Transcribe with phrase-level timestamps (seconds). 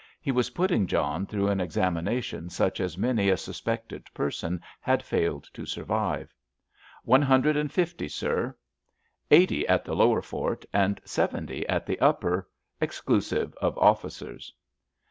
[0.19, 5.47] He was putting John through an examination such as many a suspected person had failed
[5.53, 6.33] to survive.
[7.03, 13.53] "One hundred and fifty, sir—eighty at the lower fort and seventy at the upper, exclusive
[13.57, 14.51] of officers."